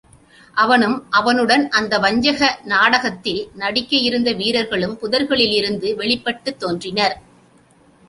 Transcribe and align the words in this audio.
அவனும் 0.57 0.95
அவனுடன் 1.09 1.69
அந்த 1.69 1.99
வஞ்சக 1.99 2.59
நாடகத்தில் 2.63 3.49
நடிக்க 3.55 3.95
இருந்த 3.97 4.31
வீரர்களும் 4.33 4.97
புதர்களிலிருந்து 5.01 5.95
வெளிப்பட்டுத் 5.95 6.59
தோன்றினர். 6.59 7.17